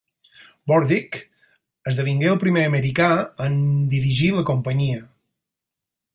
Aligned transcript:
Burdick 0.69 1.19
esdevingué 1.91 2.31
el 2.31 2.39
primer 2.45 2.65
americà 2.71 3.11
en 3.49 3.61
dirigir 3.93 4.33
la 4.39 4.47
companyia. 4.53 5.07